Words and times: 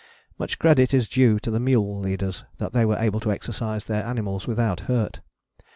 Much 0.39 0.57
credit 0.57 0.95
is 0.95 1.07
due 1.07 1.37
to 1.39 1.51
the 1.51 1.59
mule 1.59 1.99
leaders 1.99 2.43
that 2.57 2.71
they 2.71 2.85
were 2.85 2.97
able 2.97 3.19
to 3.19 3.31
exercise 3.31 3.83
their 3.85 4.03
animals 4.03 4.47
without 4.47 4.79
hurt. 4.89 5.19